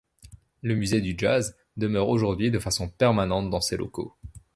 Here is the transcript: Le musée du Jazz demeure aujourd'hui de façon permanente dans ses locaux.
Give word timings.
Le 0.63 0.73
musée 0.73 0.99
du 0.99 1.13
Jazz 1.15 1.55
demeure 1.77 2.09
aujourd'hui 2.09 2.49
de 2.49 2.57
façon 2.57 2.89
permanente 2.89 3.51
dans 3.51 3.61
ses 3.61 3.77
locaux. 3.77 4.15